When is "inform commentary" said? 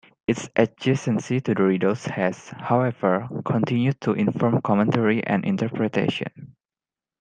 4.13-5.23